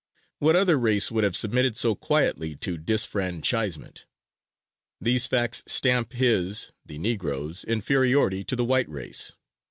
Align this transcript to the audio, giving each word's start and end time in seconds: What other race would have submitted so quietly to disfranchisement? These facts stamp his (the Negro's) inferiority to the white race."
What 0.39 0.55
other 0.55 0.79
race 0.79 1.11
would 1.11 1.23
have 1.23 1.37
submitted 1.37 1.77
so 1.77 1.93
quietly 1.93 2.55
to 2.55 2.75
disfranchisement? 2.75 4.07
These 4.99 5.27
facts 5.27 5.61
stamp 5.67 6.13
his 6.13 6.71
(the 6.83 6.97
Negro's) 6.97 7.63
inferiority 7.63 8.43
to 8.45 8.55
the 8.55 8.65
white 8.65 8.89
race." 8.89 9.33